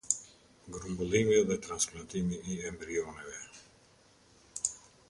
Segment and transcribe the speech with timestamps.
[0.75, 3.39] Grumbullimi dhe transplantimi i embrioneve.